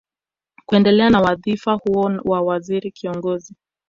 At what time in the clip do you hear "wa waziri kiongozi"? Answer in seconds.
2.25-3.55